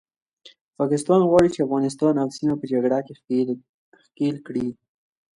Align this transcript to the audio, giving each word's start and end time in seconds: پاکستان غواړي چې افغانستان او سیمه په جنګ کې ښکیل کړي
پاکستان 0.79 1.21
غواړي 1.29 1.49
چې 1.53 1.65
افغانستان 1.65 2.13
او 2.21 2.27
سیمه 2.37 2.55
په 2.59 2.65
جنګ 2.71 2.85
کې 3.07 3.13
ښکیل 4.07 4.35
کړي 4.47 4.67